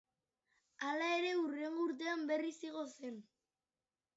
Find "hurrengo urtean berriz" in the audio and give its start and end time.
1.41-2.57